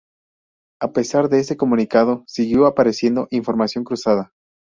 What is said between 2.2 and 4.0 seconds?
siguió apareciendo información